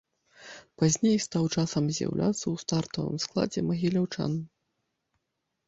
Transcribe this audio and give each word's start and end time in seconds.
Пазней 0.83 1.17
стаў 1.25 1.45
часам 1.55 1.83
з'яўляцца 1.99 2.39
ў 2.39 2.55
стартавым 2.63 3.17
складзе 3.29 3.61
магіляўчан. 3.69 4.31